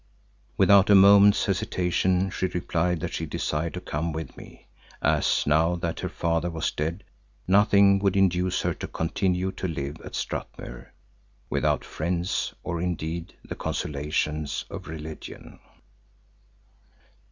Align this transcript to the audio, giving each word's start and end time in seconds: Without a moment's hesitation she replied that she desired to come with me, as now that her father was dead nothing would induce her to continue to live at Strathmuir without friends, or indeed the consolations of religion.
Without 0.57 0.89
a 0.89 0.95
moment's 0.95 1.45
hesitation 1.45 2.31
she 2.31 2.47
replied 2.47 3.01
that 3.01 3.13
she 3.13 3.27
desired 3.27 3.75
to 3.75 3.79
come 3.81 4.11
with 4.11 4.35
me, 4.35 4.65
as 4.99 5.45
now 5.45 5.75
that 5.75 5.99
her 5.99 6.09
father 6.09 6.49
was 6.49 6.71
dead 6.71 7.03
nothing 7.47 7.99
would 7.99 8.17
induce 8.17 8.61
her 8.63 8.73
to 8.73 8.87
continue 8.87 9.51
to 9.51 9.67
live 9.67 9.97
at 10.03 10.15
Strathmuir 10.15 10.91
without 11.51 11.85
friends, 11.85 12.51
or 12.63 12.81
indeed 12.81 13.35
the 13.47 13.53
consolations 13.53 14.65
of 14.71 14.87
religion. 14.87 15.59